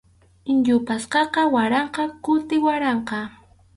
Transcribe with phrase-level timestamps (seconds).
[0.65, 3.19] Yupaspaqa waranqa kuti waranqa.